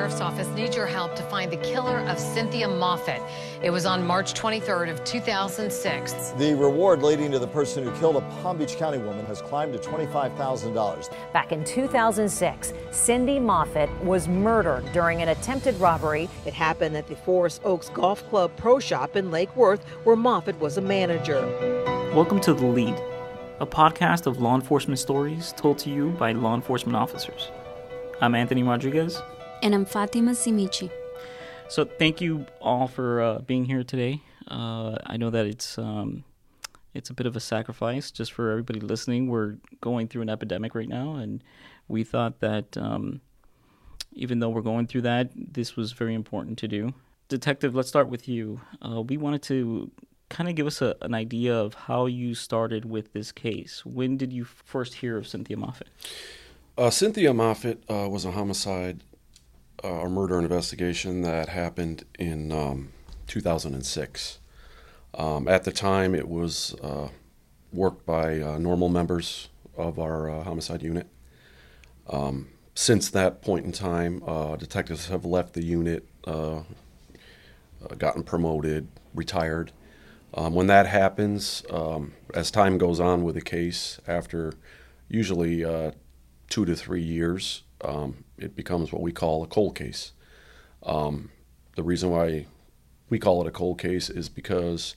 [0.00, 3.22] Sheriff's Office needs your help to find the killer of Cynthia Moffett.
[3.62, 6.30] It was on March 23rd of 2006.
[6.38, 9.74] The reward leading to the person who killed a Palm Beach County woman has climbed
[9.74, 11.32] to $25,000.
[11.34, 16.30] Back in 2006, Cindy Moffett was murdered during an attempted robbery.
[16.46, 20.58] It happened at the Forest Oaks Golf Club Pro Shop in Lake Worth, where Moffett
[20.60, 21.42] was a manager.
[22.14, 22.98] Welcome to The Lead,
[23.60, 27.50] a podcast of law enforcement stories told to you by law enforcement officers.
[28.22, 29.20] I'm Anthony Rodriguez.
[29.62, 30.90] And I'm Fatima Simichi.
[31.68, 34.22] So, thank you all for uh, being here today.
[34.48, 36.24] Uh, I know that it's um,
[36.94, 39.28] it's a bit of a sacrifice just for everybody listening.
[39.28, 41.44] We're going through an epidemic right now, and
[41.88, 43.20] we thought that um,
[44.12, 46.94] even though we're going through that, this was very important to do.
[47.28, 48.62] Detective, let's start with you.
[48.80, 49.90] Uh, we wanted to
[50.30, 53.84] kind of give us a, an idea of how you started with this case.
[53.84, 55.88] When did you first hear of Cynthia Moffett?
[56.78, 59.04] Uh, Cynthia Moffett uh, was a homicide
[59.82, 62.90] uh, murder investigation that happened in um,
[63.26, 64.38] 2006.
[65.14, 67.08] Um, at the time, it was uh,
[67.72, 71.06] worked by uh, normal members of our uh, homicide unit.
[72.08, 74.20] Um, since that point in time,
[74.58, 79.72] detectives have left the unit, gotten promoted, retired.
[80.32, 84.52] Um, when that happens, um, as time goes on with the case, after
[85.08, 85.62] usually
[86.48, 90.12] two to three years, um, it becomes what we call a cold case.
[90.82, 91.30] Um,
[91.76, 92.46] the reason why
[93.08, 94.94] we call it a cold case is because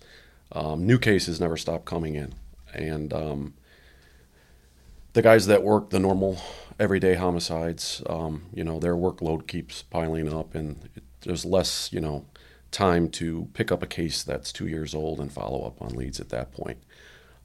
[0.51, 2.33] um, new cases never stop coming in.
[2.73, 3.53] And um,
[5.13, 6.39] the guys that work the normal
[6.79, 12.01] everyday homicides, um, you know, their workload keeps piling up and it, there's less, you
[12.01, 12.25] know,
[12.71, 16.19] time to pick up a case that's two years old and follow up on leads
[16.19, 16.79] at that point.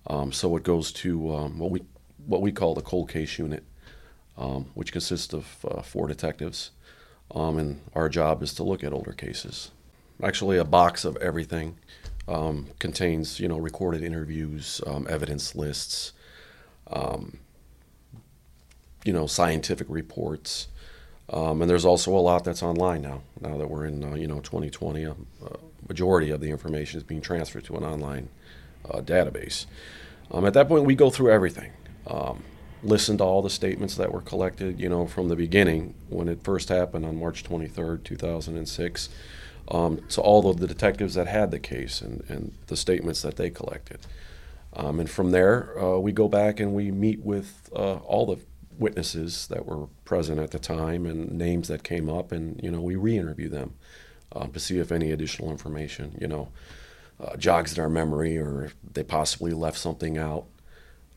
[0.06, 1.82] Um, so it goes to what we
[2.26, 3.64] what we call the cold case unit
[4.38, 6.70] um, which consists of uh, four detectives.
[7.34, 9.70] Um, and our job is to look at older cases.
[10.22, 11.76] Actually, a box of everything
[12.26, 16.12] um, contains, you know, recorded interviews, um, evidence lists,
[16.90, 17.38] um,
[19.04, 20.68] you know, scientific reports.
[21.30, 23.22] Um, and there's also a lot that's online now.
[23.40, 25.14] Now that we're in, uh, you know, 2020, a,
[25.86, 28.28] majority of the information is being transferred to an online
[28.84, 29.64] uh, database.
[30.34, 31.72] at that point, we go through everything.
[32.82, 36.42] Listened to all the statements that were collected, you know, from the beginning when it
[36.44, 39.08] first happened on March 23rd, 2006,
[39.70, 43.36] um, to all of the detectives that had the case and, and the statements that
[43.36, 43.98] they collected.
[44.74, 48.38] Um, and from there, uh, we go back and we meet with uh, all the
[48.78, 52.80] witnesses that were present at the time and names that came up, and you know,
[52.80, 53.74] we re-interview them
[54.32, 56.48] um, to see if any additional information, you know,
[57.20, 60.46] uh, jogs in our memory or if they possibly left something out.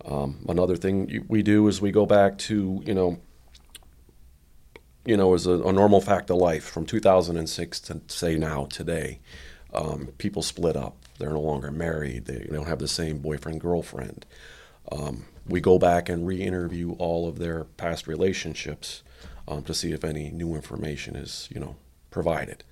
[0.06, 3.20] Um, another thing we do is we go back to you know
[5.06, 9.20] you know as a, a normal fact of life from 2006 to say now today
[9.74, 10.98] um, people split up.
[11.18, 12.26] They're no longer married.
[12.26, 14.26] They don't have the same boyfriend girlfriend.
[14.92, 19.04] Um, we go back and re-interview all of their past relationships
[19.48, 21.76] um, to see if any new information is you know
[22.10, 22.64] provided.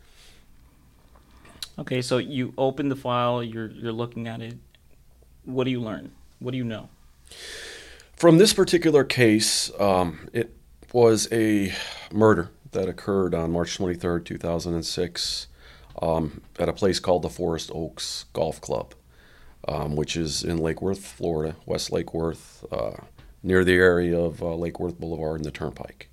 [1.78, 4.57] Okay so you open the file you're you're looking at it.
[5.45, 6.12] What do you learn?
[6.39, 6.89] What do you know
[8.16, 10.53] from this particular case, um, it
[10.91, 11.73] was a
[12.12, 15.47] murder that occurred on March 23rd, 2006,
[16.01, 18.94] um, at a place called the Forest Oaks Golf Club,
[19.68, 22.97] um, which is in Lake Worth, Florida, West Lake Worth, uh,
[23.41, 26.09] near the area of uh, Lake Worth Boulevard and the Turnpike.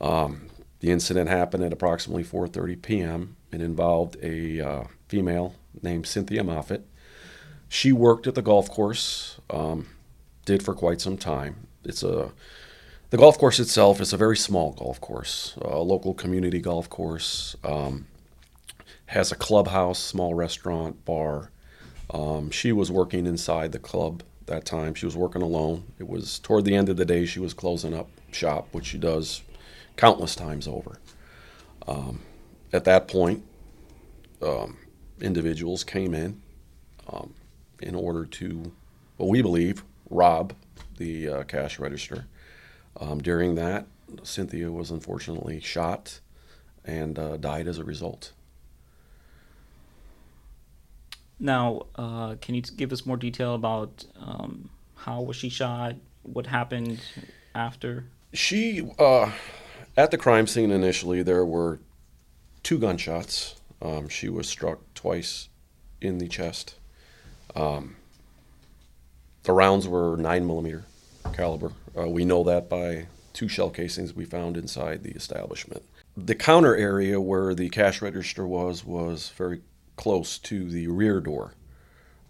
[0.00, 0.48] Um,
[0.80, 3.36] the incident happened at approximately 4:30 p.m.
[3.50, 6.82] and involved a uh, female named Cynthia Moffett.
[7.68, 9.40] She worked at the golf course.
[9.50, 9.88] Um,
[10.48, 11.68] did for quite some time.
[11.84, 12.32] It's a
[13.10, 17.56] the golf course itself is a very small golf course, a local community golf course.
[17.62, 18.06] Um,
[19.06, 21.50] has a clubhouse, small restaurant, bar.
[22.10, 24.94] Um, she was working inside the club that time.
[24.94, 25.84] She was working alone.
[25.98, 27.24] It was toward the end of the day.
[27.24, 29.42] She was closing up shop, which she does
[29.96, 30.98] countless times over.
[31.86, 32.20] Um,
[32.70, 33.42] at that point,
[34.42, 34.76] um,
[35.22, 36.42] individuals came in
[37.10, 37.32] um,
[37.80, 38.72] in order to,
[39.16, 40.52] what we believe, rob
[40.96, 42.26] the uh, cash register.
[43.00, 43.86] Um, during that,
[44.22, 46.20] Cynthia was unfortunately shot
[46.84, 48.32] and uh, died as a result.
[51.38, 55.94] Now, uh, can you give us more detail about um, how was she shot?
[56.22, 57.00] What happened
[57.54, 58.04] after?
[58.32, 59.30] She, uh,
[59.96, 61.78] at the crime scene initially, there were
[62.62, 63.56] two gunshots.
[63.80, 65.48] Um, she was struck twice
[66.00, 66.74] in the chest.
[67.54, 67.96] Um,
[69.48, 70.84] the rounds were nine millimeter
[71.32, 71.72] caliber.
[71.98, 75.82] Uh, we know that by two shell casings we found inside the establishment.
[76.18, 79.62] the counter area where the cash register was was very
[79.96, 81.54] close to the rear door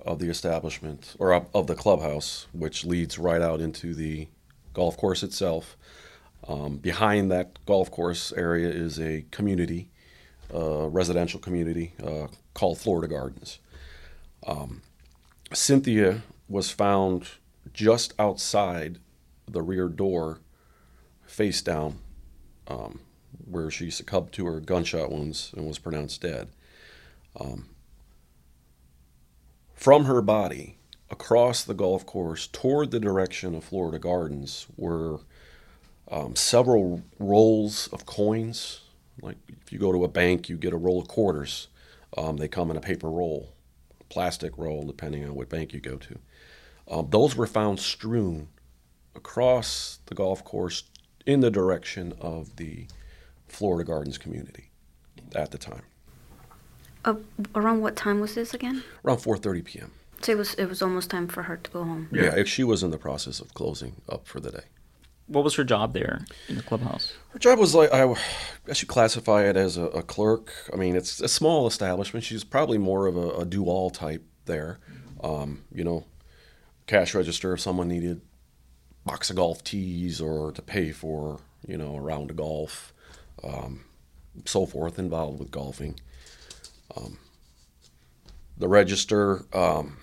[0.00, 4.28] of the establishment or of, the clubhouse, which leads right out into the
[4.72, 5.76] golf course itself.
[6.46, 9.90] Um, behind that golf course area is a community,
[10.54, 13.58] uh, residential community uh, called Florida Gardens.
[14.46, 14.82] Um,
[15.52, 17.28] Cynthia was found
[17.72, 18.98] just outside
[19.46, 20.40] the rear door,
[21.26, 21.98] face down,
[22.66, 23.00] um,
[23.44, 26.48] where she succumbed to her gunshot wounds and was pronounced dead.
[27.38, 27.68] Um,
[29.74, 30.76] from her body,
[31.10, 35.20] across the golf course toward the direction of Florida Gardens, were
[36.10, 38.80] um, several rolls of coins.
[39.22, 41.68] Like if you go to a bank, you get a roll of quarters.
[42.16, 43.52] Um, they come in a paper roll,
[44.08, 46.18] plastic roll, depending on what bank you go to.
[46.90, 48.48] Um, those were found strewn
[49.14, 50.84] across the golf course
[51.26, 52.86] in the direction of the
[53.48, 54.70] Florida Gardens community
[55.34, 55.82] at the time.
[57.04, 57.14] Uh,
[57.54, 58.82] around what time was this again?
[59.04, 59.92] Around 4:30 p.m.
[60.20, 62.08] So it was it was almost time for her to go home.
[62.12, 64.64] Yeah, she was in the process of closing up for the day.
[65.26, 67.12] What was her job there in the clubhouse?
[67.30, 68.14] Her job was like I,
[68.68, 70.50] I should classify it as a, a, clerk.
[70.72, 72.24] I mean, it's a small establishment.
[72.24, 74.78] She's probably more of a, a do-all type there.
[75.22, 76.04] Um, you know,
[76.88, 78.22] cash register if someone needed
[79.04, 82.92] box of golf tees or to pay for you know a round of golf,
[83.44, 83.84] um,
[84.44, 86.00] so forth involved with golfing.
[86.96, 87.18] Um,
[88.56, 89.98] the register um,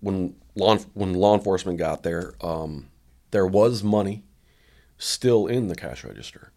[0.00, 2.88] when law when law enforcement got there, um,
[3.32, 4.24] there was money
[4.98, 6.52] still in the cash register,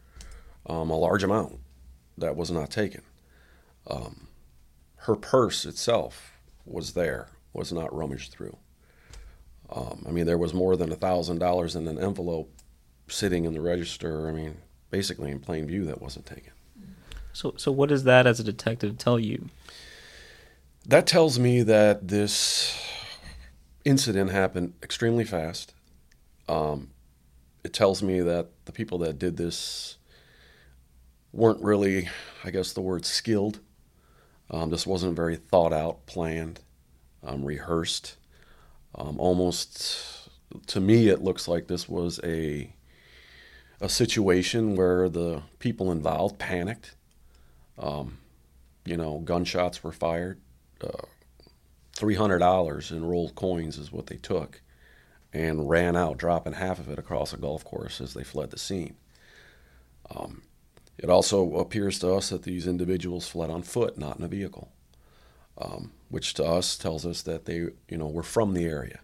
[0.67, 1.59] um, a large amount
[2.17, 3.01] that was not taken.
[3.87, 4.27] Um,
[4.97, 6.33] her purse itself
[6.65, 8.57] was there, was not rummaged through.
[9.73, 12.51] Um, I mean, there was more than a thousand dollars in an envelope
[13.07, 14.29] sitting in the register.
[14.29, 14.57] I mean,
[14.91, 16.53] basically in plain view that wasn't taken.
[17.33, 19.49] So, so what does that as a detective tell you?
[20.85, 22.79] That tells me that this
[23.83, 25.73] incident happened extremely fast.
[26.47, 26.91] Um,
[27.63, 29.97] it tells me that the people that did this
[31.31, 32.09] weren't really,
[32.43, 33.59] I guess the word skilled.
[34.51, 36.59] Um, this wasn't very thought out, planned,
[37.23, 38.17] um, rehearsed.
[38.95, 40.29] Um, almost
[40.67, 42.73] to me, it looks like this was a
[43.81, 46.95] a situation where the people involved panicked.
[47.77, 48.19] Um,
[48.85, 50.39] you know, gunshots were fired.
[50.81, 51.07] Uh,
[51.95, 54.61] Three hundred dollars in rolled coins is what they took,
[55.31, 58.57] and ran out, dropping half of it across a golf course as they fled the
[58.57, 58.95] scene.
[60.09, 60.41] Um,
[60.97, 64.71] it also appears to us that these individuals fled on foot, not in a vehicle,
[65.57, 68.99] um, which to us tells us that they, you know, were from the area.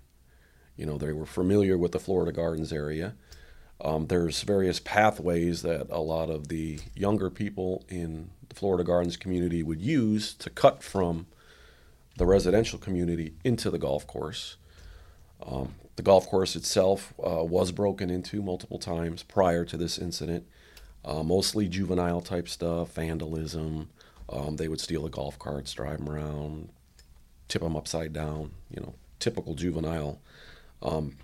[0.75, 3.15] You know, they were familiar with the Florida Gardens area.
[3.81, 9.15] Um, there's various pathways that a lot of the younger people in the Florida Gardens
[9.15, 11.27] community would use to cut from
[12.17, 14.57] the residential community into the golf course.
[15.45, 20.45] Um, the golf course itself uh, was broken into multiple times prior to this incident,
[21.05, 23.89] uh, mostly juvenile type stuff, vandalism.
[24.31, 26.69] Um, they would steal the golf carts, drive them around,
[27.47, 30.21] tip them upside down, you know, typical juvenile
[30.81, 31.17] um,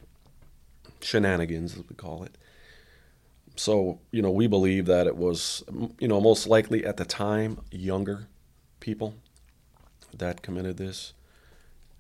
[1.02, 2.36] shenanigans, as we call it.
[3.56, 5.64] So, you know, we believe that it was,
[6.00, 8.28] you know, most likely at the time, younger
[8.80, 9.16] people
[10.14, 11.14] that committed this,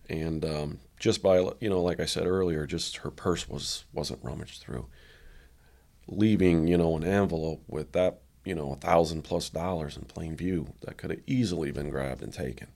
[0.09, 4.23] and um, just by you know, like I said earlier, just her purse was wasn't
[4.23, 4.87] rummaged through,
[6.07, 10.37] leaving you know an envelope with that you know a thousand plus dollars in plain
[10.37, 12.67] view that could have easily been grabbed and taken,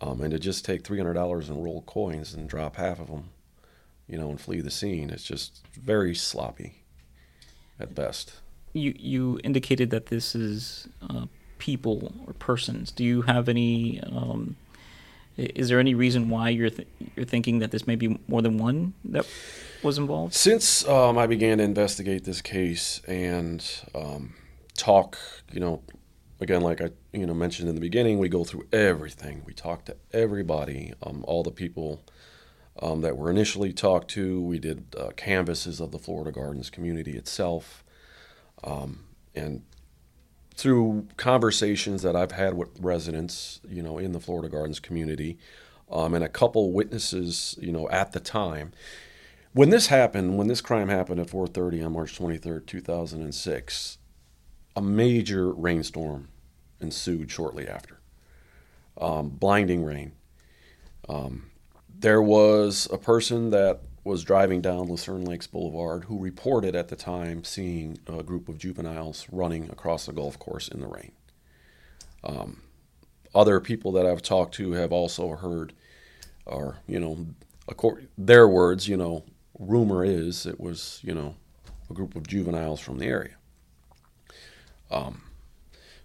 [0.00, 3.06] um, and to just take three hundred dollars in roll coins and drop half of
[3.06, 3.30] them,
[4.06, 6.82] you know, and flee the scene, it's just very sloppy,
[7.80, 8.34] at best.
[8.72, 11.26] You you indicated that this is uh,
[11.58, 12.90] people or persons.
[12.90, 14.00] Do you have any?
[14.02, 14.56] Um,
[15.36, 18.58] is there any reason why you're th- you're thinking that this may be more than
[18.58, 19.24] one that
[19.84, 20.34] was involved?
[20.34, 23.64] Since um, I began to investigate this case and
[23.94, 24.34] um,
[24.78, 25.18] talk,
[25.52, 25.82] you know,
[26.40, 29.42] again, like I you know mentioned in the beginning, we go through everything.
[29.44, 32.02] We talk to everybody, um, all the people.
[32.80, 34.40] Um, that were initially talked to.
[34.40, 37.82] We did uh, canvases of the Florida Gardens community itself.
[38.62, 39.00] Um,
[39.34, 39.62] and
[40.58, 45.38] through conversations that I've had with residents, you know, in the Florida Gardens community,
[45.90, 48.72] um, and a couple witnesses, you know, at the time.
[49.52, 53.97] When this happened, when this crime happened at 4:30 on March 23rd, 2006,
[54.78, 56.28] a major rainstorm
[56.80, 57.98] ensued shortly after.
[58.96, 60.12] Um, blinding rain.
[61.08, 61.50] Um,
[61.98, 66.94] there was a person that was driving down Lucerne Lakes Boulevard who reported at the
[66.94, 71.10] time seeing a group of juveniles running across the golf course in the rain.
[72.22, 72.62] Um,
[73.34, 75.72] other people that I've talked to have also heard,
[76.46, 77.26] or, you know,
[78.16, 79.24] their words, you know,
[79.58, 81.34] rumor is it was, you know,
[81.90, 83.37] a group of juveniles from the area.
[84.90, 85.22] Um,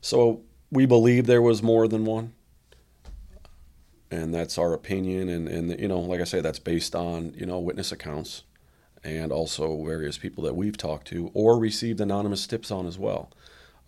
[0.02, 2.34] so we believe there was more than one
[4.14, 5.28] and that's our opinion.
[5.30, 8.44] And, and you know, like I say, that's based on you know witness accounts
[9.04, 13.32] and also various people that we've talked to or received anonymous tips on as well.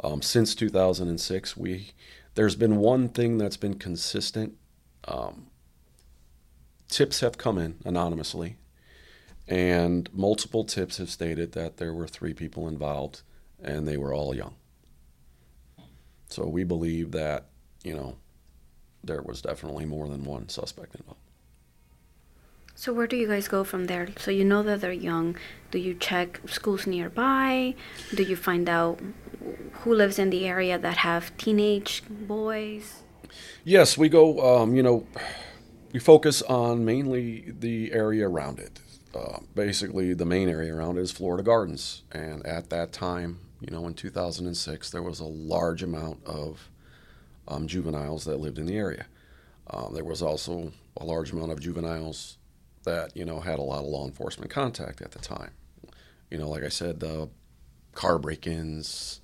[0.03, 1.91] Um, since 2006, we
[2.33, 4.55] there's been one thing that's been consistent.
[5.07, 5.47] Um,
[6.89, 8.57] tips have come in anonymously,
[9.47, 13.21] and multiple tips have stated that there were three people involved,
[13.61, 14.55] and they were all young.
[16.35, 17.45] So we believe that
[17.83, 18.17] you know
[19.01, 21.21] there was definitely more than one suspect involved.
[22.75, 24.09] So where do you guys go from there?
[24.17, 25.37] So you know that they're young.
[25.71, 27.75] Do you check schools nearby?
[28.13, 28.99] Do you find out
[29.79, 33.03] who lives in the area that have teenage boys?
[33.63, 34.25] Yes, we go.
[34.57, 35.07] Um, you know,
[35.93, 38.81] we focus on mainly the area around it.
[39.15, 43.75] Uh, basically, the main area around it is Florida Gardens, and at that time, you
[43.75, 46.69] know, in 2006, there was a large amount of
[47.47, 49.07] um, juveniles that lived in the area.
[49.67, 52.37] Um, there was also a large amount of juveniles
[52.83, 55.51] that you know had a lot of law enforcement contact at the time.
[56.29, 57.25] You know, like I said, uh,
[57.93, 59.21] car break-ins,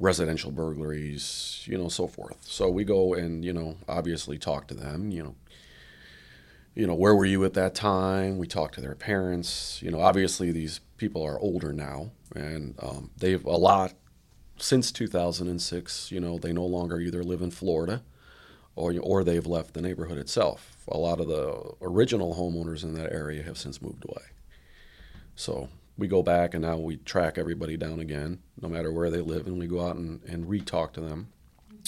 [0.00, 2.38] residential burglaries, you know, so forth.
[2.42, 5.12] So we go and you know obviously talk to them.
[5.12, 5.34] You know,
[6.74, 8.38] you know where were you at that time?
[8.38, 9.80] We talk to their parents.
[9.82, 13.94] You know, obviously these people are older now, and um, they've a lot
[14.58, 18.02] since 2006, you know, they no longer either live in Florida
[18.76, 20.76] or, or they've left the neighborhood itself.
[20.88, 24.24] A lot of the original homeowners in that area have since moved away.
[25.36, 29.20] So we go back and now we track everybody down again, no matter where they
[29.20, 31.28] live, and we go out and, and re talk to them.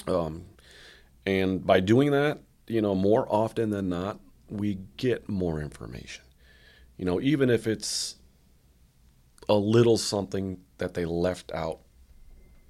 [0.06, 0.44] Um,
[1.26, 4.20] and by doing that, you know, more often than not,
[4.50, 6.24] we get more information.
[6.96, 8.16] You know, even if it's
[9.48, 11.80] a little something that they left out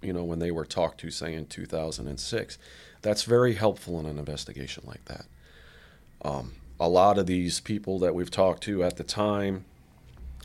[0.03, 2.59] you know, when they were talked to, say, in 2006.
[3.03, 5.27] That's very helpful in an investigation like that.
[6.23, 9.65] Um, a lot of these people that we've talked to at the time,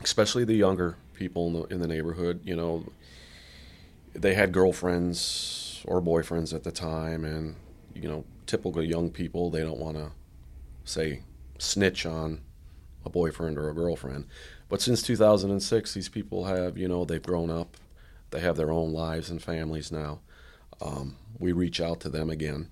[0.03, 2.85] especially the younger people in the, in the neighborhood, you know,
[4.13, 7.55] they had girlfriends or boyfriends at the time, and,
[7.93, 10.11] you know, typical young people, they don't want to,
[10.85, 11.23] say,
[11.57, 12.41] snitch on
[13.05, 14.25] a boyfriend or a girlfriend.
[14.69, 17.77] But since 2006, these people have, you know, they've grown up
[18.35, 20.19] they have their own lives and families now.
[20.81, 22.69] Um, we reach out to them again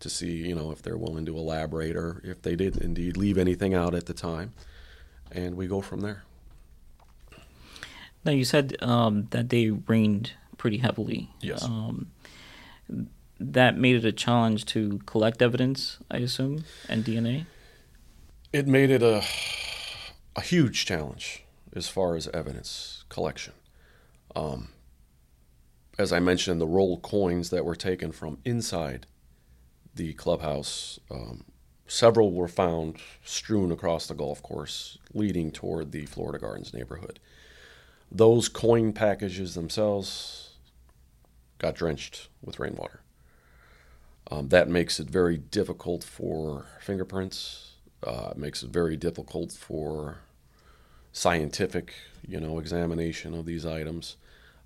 [0.00, 3.36] to see, you know, if they're willing to elaborate or if they did indeed leave
[3.36, 4.54] anything out at the time,
[5.30, 6.24] and we go from there.
[8.24, 11.28] Now you said um, that they rained pretty heavily.
[11.40, 11.64] Yes.
[11.64, 12.10] Um,
[13.42, 17.46] that made it a challenge to collect evidence, I assume, and DNA.
[18.52, 19.22] It made it a
[20.34, 21.44] a huge challenge
[21.74, 23.52] as far as evidence collection.
[24.34, 24.68] Um,
[25.98, 29.06] as I mentioned, the rolled coins that were taken from inside
[29.94, 31.44] the clubhouse, um,
[31.86, 37.20] several were found strewn across the golf course leading toward the Florida Gardens neighborhood.
[38.10, 40.56] Those coin packages themselves
[41.58, 43.00] got drenched with rainwater.
[44.32, 47.72] Um, that makes it very difficult for fingerprints.
[48.02, 50.20] Uh, makes it very difficult for
[51.12, 51.92] scientific,
[52.26, 54.16] you know, examination of these items.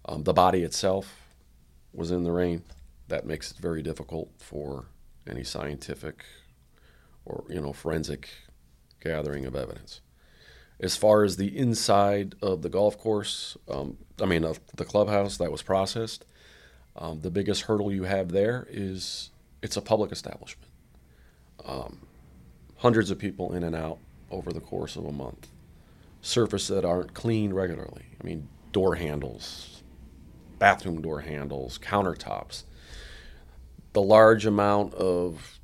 [0.04, 1.20] Um, the body itself
[1.92, 2.62] was in the rain.
[3.08, 4.86] That makes it very difficult for
[5.28, 6.24] any scientific
[7.24, 8.28] or you know forensic
[9.02, 10.00] gathering of evidence.
[10.78, 14.42] As far as the inside of the golf course, um, I mean
[14.76, 16.24] the clubhouse that was processed,
[16.94, 19.30] um, the biggest hurdle you have there is
[19.62, 20.70] it's a public establishment.
[21.64, 22.06] Um,
[22.76, 23.98] hundreds of people in and out
[24.30, 25.48] over the course of a month.
[26.20, 28.06] Surfaces that aren't cleaned regularly.
[28.20, 29.82] I mean, door handles,
[30.58, 32.64] bathroom door handles, countertops.
[33.92, 35.58] The large amount of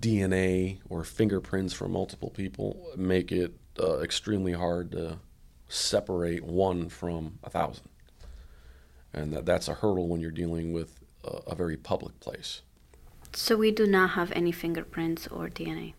[0.00, 5.18] DNA or fingerprints from multiple people make it uh, extremely hard to
[5.68, 7.88] separate one from a thousand.
[9.12, 12.62] And that, that's a hurdle when you're dealing with a, a very public place.
[13.38, 15.94] So we do not have any fingerprints or DNA?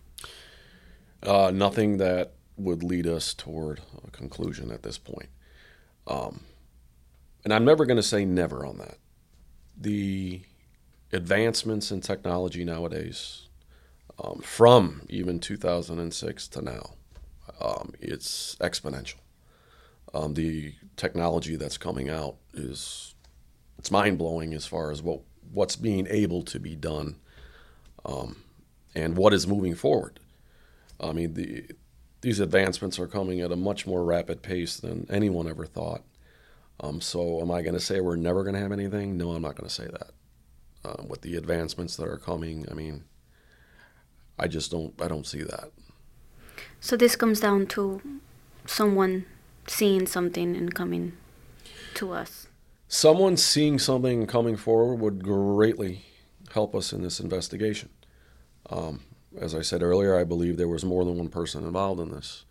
[1.23, 5.29] Uh, nothing that would lead us toward a conclusion at this point.
[6.05, 6.41] Um,
[7.45, 8.97] and I'm never going to say never on that.
[9.79, 10.41] The
[11.13, 13.47] advancements in technology nowadays,
[14.21, 16.91] um, from even 2006 to now,
[17.61, 19.21] um, it's exponential.
[20.13, 23.15] Um, the technology that's coming out is
[23.77, 25.21] it's mind blowing as far as what
[25.53, 27.15] what's being able to be done
[28.05, 28.43] um,
[28.95, 30.19] and what is moving forward.
[30.99, 31.65] I mean, the,
[32.21, 36.03] these advancements are coming at a much more rapid pace than anyone ever thought.
[36.81, 39.17] Um, so, am I going to say we're never going to have anything?
[39.17, 40.11] No, I'm not going to say that.
[40.83, 43.03] Uh, with the advancements that are coming, I mean,
[44.37, 44.93] I just don't.
[45.01, 45.71] I don't see that.
[46.79, 48.01] So this comes down to
[48.65, 49.25] someone
[49.67, 51.13] seeing something and coming
[51.95, 52.47] to us.
[52.87, 56.05] Someone seeing something coming forward would greatly
[56.53, 57.89] help us in this investigation.
[58.69, 59.01] Um,
[59.39, 62.45] as I said earlier, I believe there was more than one person involved in this.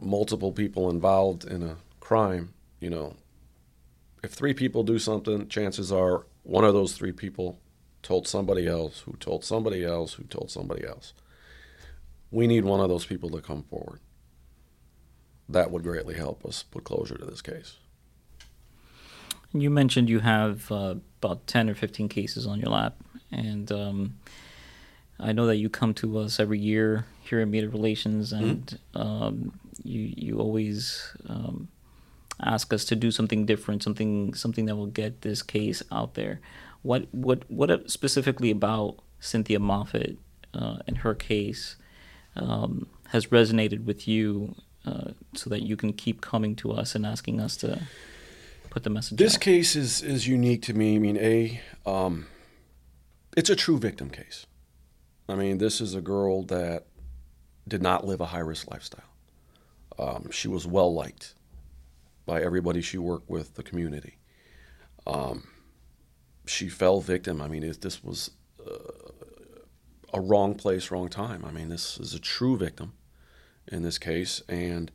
[0.00, 3.14] multiple people involved in a crime, you know,
[4.22, 7.58] if three people do something, chances are one of those three people
[8.02, 11.12] told somebody else, who told somebody else, who told somebody else.
[12.30, 14.00] We need one of those people to come forward.
[15.48, 17.76] That would greatly help us put closure to this case.
[19.52, 20.96] You mentioned you have uh,
[21.26, 22.94] about 10 or 15 cases on your lap,
[23.30, 24.16] and um,
[25.18, 28.44] I know that you come to us every year here at Media Relations, mm-hmm.
[28.44, 29.00] and mm-hmm.
[29.00, 31.68] um, you you always um,
[32.42, 36.40] ask us to do something different, something something that will get this case out there.
[36.82, 40.16] What what what specifically about Cynthia Moffett
[40.54, 41.76] uh, and her case
[42.36, 44.54] um, has resonated with you,
[44.84, 47.80] uh, so that you can keep coming to us and asking us to
[48.76, 49.16] put the message.
[49.16, 49.40] This out?
[49.40, 50.96] case is is unique to me.
[50.96, 52.26] I mean, a um,
[53.34, 54.44] it's a true victim case.
[55.30, 56.84] I mean, this is a girl that
[57.66, 59.08] did not live a high risk lifestyle.
[59.98, 61.32] Um, she was well liked
[62.26, 64.18] by everybody she worked with, the community.
[65.06, 65.48] Um,
[66.44, 67.40] she fell victim.
[67.40, 68.30] I mean, it, this was
[68.60, 69.12] uh,
[70.12, 71.46] a wrong place, wrong time.
[71.46, 72.92] I mean, this is a true victim
[73.72, 74.92] in this case, and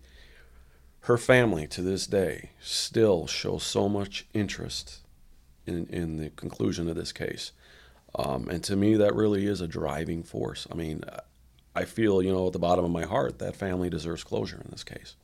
[1.02, 5.00] her family to this day still shows so much interest
[5.66, 7.52] in, in the conclusion of this case.
[8.14, 10.68] Um, and to me, that really is a driving force.
[10.72, 11.04] I mean,
[11.76, 14.70] I feel, you know, at the bottom of my heart, that family deserves closure in
[14.70, 15.16] this case.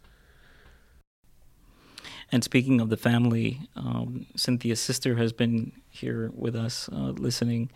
[2.31, 7.69] And speaking of the family, um, Cynthia's sister has been here with us uh, listening.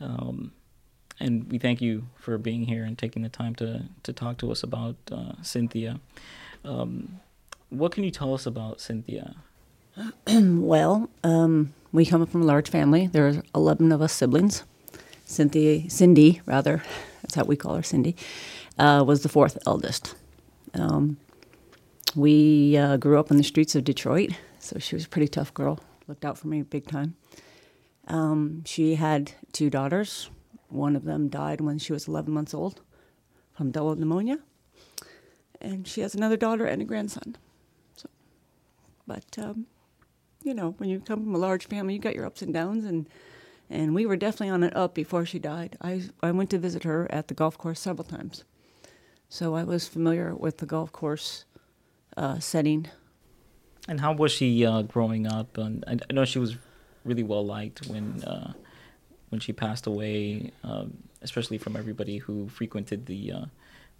[0.00, 0.52] Um,
[1.20, 4.50] and we thank you for being here and taking the time to, to talk to
[4.50, 6.00] us about uh, Cynthia.
[6.64, 7.20] Um,
[7.70, 9.34] what can you tell us about Cynthia?
[10.26, 13.06] well, um, we come from a large family.
[13.06, 14.64] There are 11 of us siblings.
[15.24, 16.82] Cynthia, Cindy, rather,
[17.22, 18.16] that's how we call her, Cindy,
[18.78, 20.14] uh, was the fourth eldest.
[20.74, 21.18] Um,
[22.14, 25.54] we uh, grew up in the streets of Detroit, so she was a pretty tough
[25.54, 25.80] girl.
[26.06, 27.16] Looked out for me big time.
[28.06, 30.28] Um, she had two daughters.
[30.68, 32.80] One of them died when she was 11 months old
[33.56, 34.40] from double pneumonia,
[35.60, 37.36] and she has another daughter and a grandson.
[39.06, 39.66] But um,
[40.42, 42.84] you know, when you come from a large family, you got your ups and downs,
[42.84, 43.08] and
[43.70, 45.76] and we were definitely on an up before she died.
[45.80, 48.44] I I went to visit her at the golf course several times,
[49.28, 51.44] so I was familiar with the golf course
[52.16, 52.88] uh, setting.
[53.88, 55.58] And how was she uh, growing up?
[55.58, 56.56] And I, know she was
[57.04, 58.52] really well liked when uh,
[59.28, 63.44] when she passed away, um, especially from everybody who frequented the uh,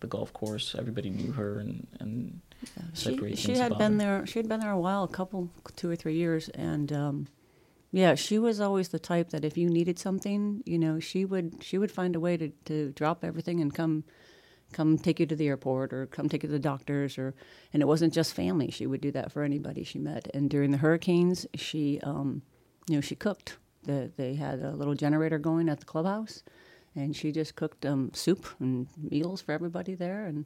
[0.01, 0.75] the golf course.
[0.79, 2.41] Everybody knew her and and
[2.77, 3.99] yeah, she, she had been her.
[3.99, 4.27] there.
[4.27, 7.29] She had been there a while, a couple, two or three years, and um,
[7.93, 11.63] yeah, she was always the type that if you needed something, you know, she would
[11.63, 14.05] she would find a way to to drop everything and come
[14.75, 17.35] come take you to the airport or come take you to the doctors or
[17.73, 20.73] and it wasn't just family she would do that for anybody she met and during
[20.73, 22.43] the hurricanes she um,
[22.89, 26.43] you know she cooked the, they had a little generator going at the clubhouse
[26.97, 30.45] and she just cooked um, soup and meals for everybody there and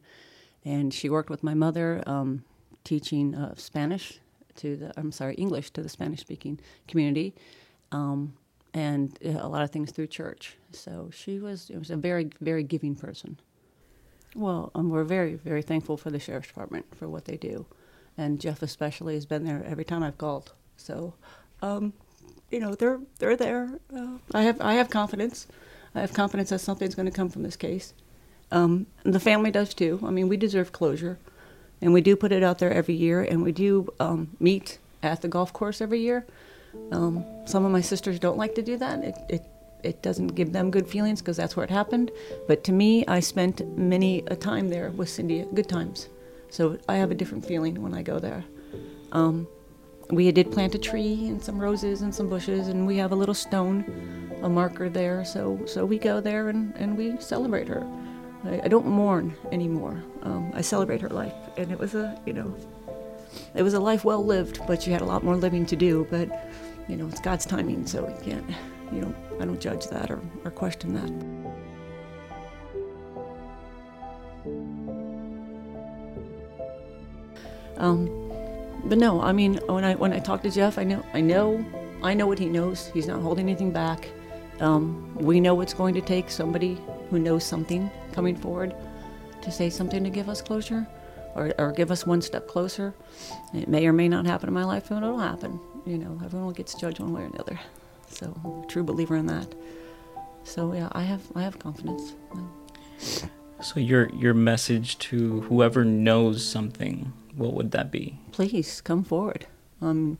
[0.64, 2.44] and she worked with my mother um,
[2.84, 4.20] teaching uh, Spanish
[4.56, 7.34] to the I'm sorry English to the Spanish speaking community
[7.92, 8.34] um,
[8.74, 12.62] and uh, a lot of things through church so she was was a very very
[12.62, 13.38] giving person
[14.34, 17.66] well, um, we're very, very thankful for the sheriff's department for what they do,
[18.16, 20.52] and Jeff especially has been there every time I've called.
[20.76, 21.14] So,
[21.62, 21.92] um,
[22.50, 23.80] you know, they're they're there.
[23.94, 25.46] Uh, I have I have confidence.
[25.94, 27.94] I have confidence that something's going to come from this case.
[28.50, 30.00] Um, the family does too.
[30.04, 31.18] I mean, we deserve closure,
[31.80, 35.22] and we do put it out there every year, and we do um, meet at
[35.22, 36.26] the golf course every year.
[36.92, 39.02] Um, some of my sisters don't like to do that.
[39.04, 39.42] It, it
[39.84, 42.10] it doesn't give them good feelings because that's where it happened.
[42.46, 46.08] But to me, I spent many a time there with Cindy, good times.
[46.50, 48.44] So I have a different feeling when I go there.
[49.12, 49.46] Um,
[50.10, 53.14] we did plant a tree and some roses and some bushes, and we have a
[53.14, 53.84] little stone,
[54.42, 55.24] a marker there.
[55.24, 57.86] So so we go there and, and we celebrate her.
[58.44, 60.02] I, I don't mourn anymore.
[60.22, 62.54] Um, I celebrate her life, and it was a you know,
[63.54, 64.60] it was a life well lived.
[64.66, 66.06] But she had a lot more living to do.
[66.10, 66.28] But
[66.88, 68.44] you know, it's God's timing, so you can't,
[68.92, 71.38] you know, I don't judge that or, or question that.
[77.78, 78.06] Um,
[78.84, 81.64] but no, I mean, when I when I talk to Jeff, I know I know
[82.02, 82.90] I know what he knows.
[82.94, 84.08] He's not holding anything back.
[84.60, 88.74] Um, we know it's going to take somebody who knows something coming forward
[89.40, 90.84] to say something to give us closure
[91.36, 92.92] or, or give us one step closer.
[93.54, 95.60] It may or may not happen in my life, but it'll happen.
[95.86, 97.60] You know, everyone gets judged one way or the other.
[98.08, 99.54] So I'm a true believer in that.
[100.42, 102.14] So yeah, I have I have confidence.
[103.62, 108.18] So your your message to whoever knows something, what would that be?
[108.32, 109.46] Please come forward.
[109.80, 110.18] Um,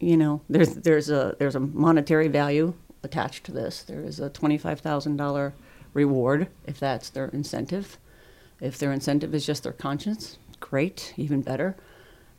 [0.00, 3.82] you know, there's there's a there's a monetary value attached to this.
[3.84, 5.54] There is a twenty five thousand dollar
[5.94, 7.98] reward if that's their incentive.
[8.60, 11.76] If their incentive is just their conscience, great, even better.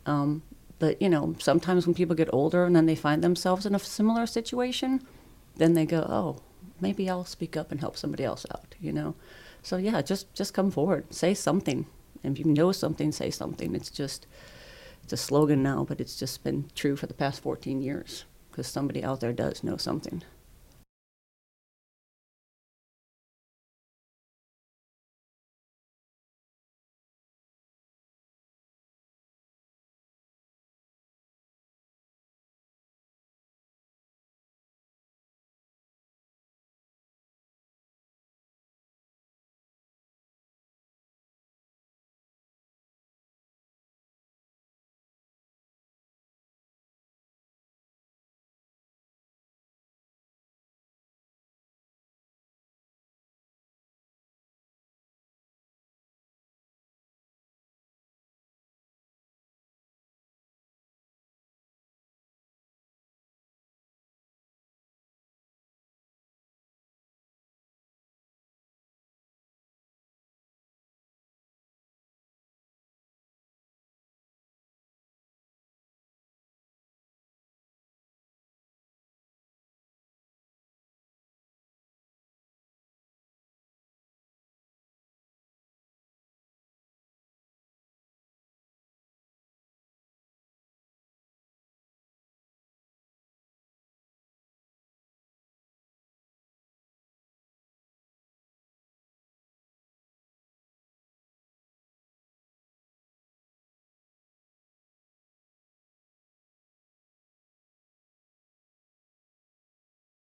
[0.05, 0.43] Um,
[0.79, 3.79] but you know, sometimes when people get older and then they find themselves in a
[3.79, 5.01] similar situation,
[5.55, 6.37] then they go, "Oh,
[6.81, 9.15] maybe I'll speak up and help somebody else out." You know,
[9.61, 11.85] so yeah, just just come forward, say something.
[12.23, 13.75] If you know something, say something.
[13.75, 14.27] It's just
[15.03, 18.67] it's a slogan now, but it's just been true for the past 14 years because
[18.67, 20.23] somebody out there does know something.